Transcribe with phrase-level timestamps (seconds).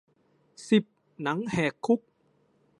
[0.69, 0.83] สิบ
[1.21, 1.99] หนังแหกคุก